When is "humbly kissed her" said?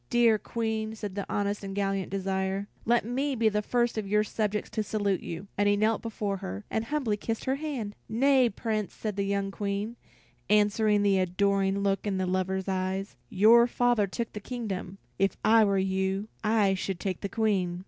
6.85-7.57